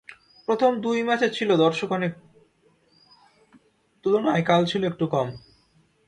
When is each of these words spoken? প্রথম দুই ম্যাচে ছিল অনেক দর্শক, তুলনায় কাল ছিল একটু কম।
প্রথম 0.47 0.71
দুই 0.81 0.99
ম্যাচে 1.03 1.27
ছিল 1.29 1.49
অনেক 1.51 1.61
দর্শক, 1.63 1.89
তুলনায় 4.03 4.43
কাল 4.43 4.61
ছিল 4.65 4.81
একটু 4.85 5.05
কম। 5.07 5.27